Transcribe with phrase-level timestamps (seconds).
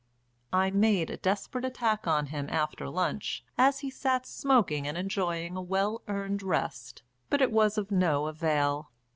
[0.51, 5.55] I made a desperate attack on him after lunch as he sat smoking and enjoying
[5.55, 8.89] a well earned rest, but it was of no avail.